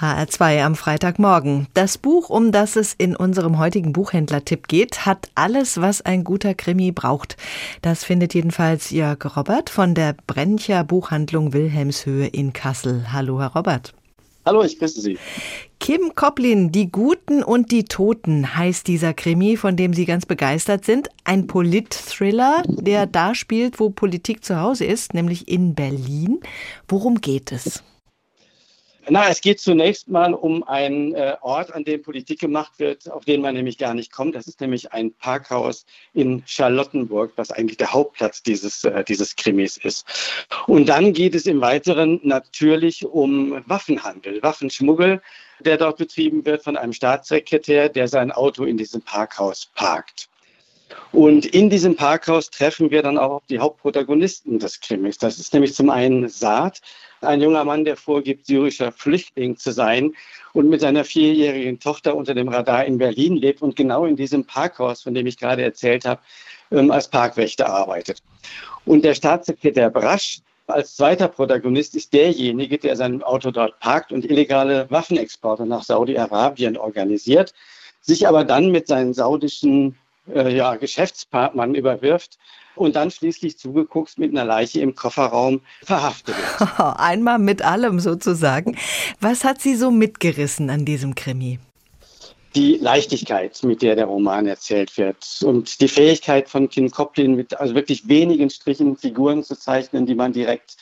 [0.00, 1.66] HR2 am Freitagmorgen.
[1.74, 6.54] Das Buch, um das es in unserem heutigen Buchhändler-Tipp geht, hat alles, was ein guter
[6.54, 7.36] Krimi braucht.
[7.82, 13.12] Das findet jedenfalls Jörg Robert von der Brencher Buchhandlung Wilhelmshöhe in Kassel.
[13.12, 13.92] Hallo, Herr Robert.
[14.46, 15.18] Hallo, ich grüße Sie.
[15.80, 20.86] Kim Koplin, Die Guten und die Toten heißt dieser Krimi, von dem Sie ganz begeistert
[20.86, 21.08] sind.
[21.24, 26.40] Ein Polit-Thriller, der da spielt, wo Politik zu Hause ist, nämlich in Berlin.
[26.88, 27.82] Worum geht es?
[29.12, 33.24] Na, es geht zunächst mal um einen äh, Ort, an dem Politik gemacht wird, auf
[33.24, 34.36] den man nämlich gar nicht kommt.
[34.36, 39.76] Das ist nämlich ein Parkhaus in Charlottenburg, was eigentlich der Hauptplatz dieses, äh, dieses Krimis
[39.78, 40.06] ist.
[40.68, 45.20] Und dann geht es im Weiteren natürlich um Waffenhandel, Waffenschmuggel,
[45.58, 50.29] der dort betrieben wird von einem Staatssekretär, der sein Auto in diesem Parkhaus parkt.
[51.12, 55.18] Und in diesem Parkhaus treffen wir dann auch die Hauptprotagonisten des Krimis.
[55.18, 56.80] Das ist nämlich zum einen Saad,
[57.20, 60.12] ein junger Mann, der vorgibt, syrischer Flüchtling zu sein
[60.52, 64.44] und mit seiner vierjährigen Tochter unter dem Radar in Berlin lebt und genau in diesem
[64.44, 66.20] Parkhaus, von dem ich gerade erzählt habe,
[66.70, 68.22] ähm, als Parkwächter arbeitet.
[68.86, 74.24] Und der Staatssekretär Brasch, als zweiter Protagonist ist derjenige, der sein Auto dort parkt und
[74.24, 77.52] illegale Waffenexporte nach Saudi-Arabien organisiert,
[78.00, 79.96] sich aber dann mit seinen saudischen
[80.34, 82.38] äh, ja, Geschäftspartnern überwirft
[82.74, 86.80] und dann schließlich zugeguckt mit einer Leiche im Kofferraum verhaftet wird.
[86.98, 88.76] Einmal mit allem sozusagen.
[89.20, 91.58] Was hat Sie so mitgerissen an diesem Krimi?
[92.54, 97.58] die Leichtigkeit, mit der der Roman erzählt wird und die Fähigkeit von Kim Coplin mit
[97.58, 100.76] also wirklich wenigen Strichen Figuren zu zeichnen, die man direkt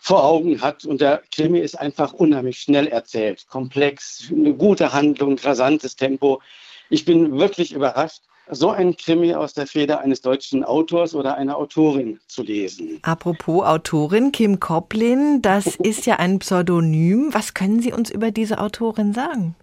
[0.00, 0.84] vor Augen hat.
[0.84, 6.42] Und der Krimi ist einfach unheimlich schnell erzählt, komplex, eine gute Handlung, rasantes Tempo.
[6.90, 11.56] Ich bin wirklich überrascht, so ein Krimi aus der Feder eines deutschen Autors oder einer
[11.56, 12.98] Autorin zu lesen.
[13.02, 17.32] Apropos Autorin, Kim Koplin, das ist ja ein Pseudonym.
[17.32, 19.54] Was können Sie uns über diese Autorin sagen?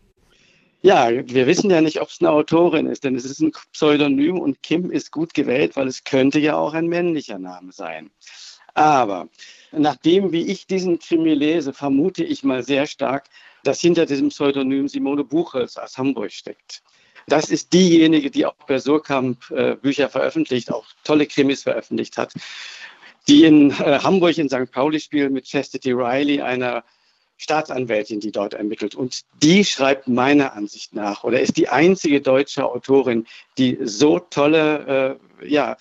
[0.81, 4.37] Ja, wir wissen ja nicht, ob es eine Autorin ist, denn es ist ein Pseudonym
[4.37, 8.11] und Kim ist gut gewählt, weil es könnte ja auch ein männlicher Name sein.
[8.75, 9.29] Aber
[9.71, 13.25] nachdem, wie ich diesen Krimi lese, vermute ich mal sehr stark,
[13.63, 16.83] dass hinter diesem Pseudonym Simone Buchholz aus Hamburg steckt.
[17.27, 22.33] Das ist diejenige, die auch bei Surkamp äh, Bücher veröffentlicht, auch tolle Krimis veröffentlicht hat,
[23.27, 24.71] die in äh, Hamburg in St.
[24.71, 26.83] Pauli spielt mit Chastity Riley, einer
[27.37, 28.95] Staatsanwältin, die dort ermittelt.
[28.95, 33.25] Und die schreibt meiner Ansicht nach oder ist die einzige deutsche Autorin,
[33.57, 35.77] die so tolle, äh, ja,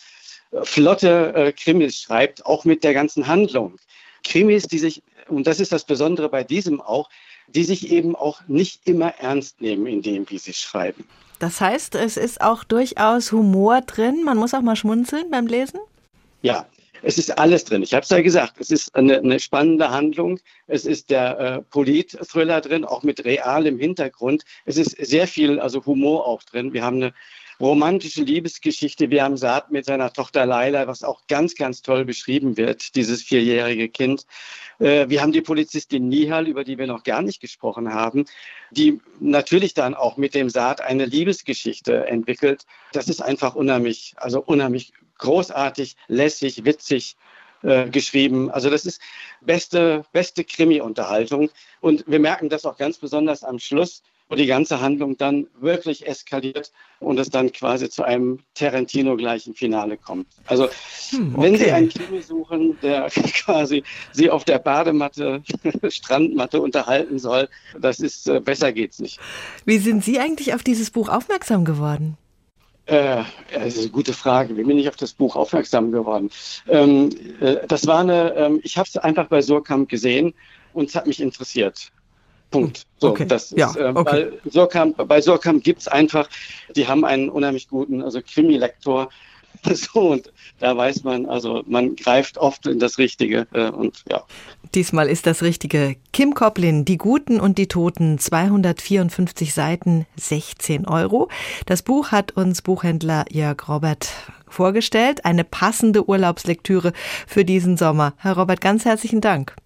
[0.63, 3.77] flotte äh, Krimis schreibt, auch mit der ganzen Handlung.
[4.23, 7.09] Krimis, die sich, und das ist das Besondere bei diesem auch,
[7.49, 11.05] die sich eben auch nicht immer ernst nehmen in dem, wie sie schreiben.
[11.39, 14.23] Das heißt, es ist auch durchaus Humor drin.
[14.25, 15.81] Man muss auch mal schmunzeln beim Lesen?
[16.43, 16.67] Ja,
[17.03, 17.83] es ist alles drin.
[17.83, 20.41] Ich habe es ja gesagt, es ist eine, eine, spannende Handlung.
[20.67, 24.45] Es ist der äh, Polit-Thriller drin, auch mit realem Hintergrund.
[24.65, 26.73] Es ist sehr viel, also Humor auch drin.
[26.73, 27.15] Wir haben eine
[27.61, 29.11] romantische Liebesgeschichte.
[29.11, 33.23] Wir haben Saat mit seiner Tochter Laila, was auch ganz, ganz toll beschrieben wird, dieses
[33.23, 34.27] vierjährige Kind.
[34.79, 38.25] Äh, wir haben die Polizistin Nihal, über die wir noch gar nicht gesprochen haben,
[38.71, 42.65] die natürlich dann auch mit dem Saat eine Liebesgeschichte entwickelt.
[42.93, 47.17] Das ist einfach unheimlich, also unheimlich großartig, lässig, witzig
[47.63, 48.51] äh, geschrieben.
[48.51, 49.01] Also das ist
[49.41, 51.51] beste, beste Krimi-Unterhaltung.
[51.81, 54.03] Und wir merken das auch ganz besonders am Schluss,
[54.35, 59.97] wo die ganze Handlung dann wirklich eskaliert und es dann quasi zu einem Tarantino-gleichen Finale
[59.97, 60.27] kommt.
[60.47, 60.69] Also
[61.11, 61.43] hm, okay.
[61.45, 63.09] wenn Sie einen Krimi suchen, der
[63.45, 65.43] quasi Sie auf der Badematte,
[65.89, 69.21] Strandmatte unterhalten soll, das ist äh, besser geht's nicht.
[69.65, 72.17] Wie sind Sie eigentlich auf dieses Buch aufmerksam geworden?
[72.87, 73.23] Äh,
[73.53, 74.57] das ist eine gute Frage.
[74.57, 76.29] Wie bin ich auf das Buch aufmerksam geworden?
[76.69, 80.35] Ähm, äh, das war eine, ähm, ich habe es einfach bei Surkamp gesehen
[80.73, 81.93] und es hat mich interessiert.
[82.55, 82.87] Punkt.
[82.99, 83.27] So, okay.
[83.27, 84.31] das ist, ja, äh, okay.
[84.45, 86.29] bei Surkamp, bei Surkamp gibt es einfach,
[86.77, 89.09] die haben einen unheimlich guten, also Krimi-Lektor.
[89.73, 94.23] So, und da weiß man, also man greift oft in das Richtige äh, und ja.
[94.75, 95.97] Diesmal ist das Richtige.
[96.13, 101.31] Kim Koplin, Die Guten und die Toten, 254 Seiten, 16 Euro.
[101.65, 104.11] Das Buch hat uns Buchhändler Jörg Robert
[104.49, 105.25] vorgestellt.
[105.25, 106.93] Eine passende Urlaubslektüre
[107.27, 108.13] für diesen Sommer.
[108.19, 109.57] Herr Robert, ganz herzlichen Dank.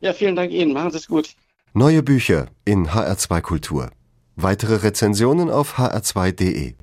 [0.00, 0.72] Ja, vielen Dank Ihnen.
[0.74, 1.34] Machen Sie es gut.
[1.74, 3.90] Neue Bücher in HR2 Kultur.
[4.36, 6.74] Weitere Rezensionen auf hr2.de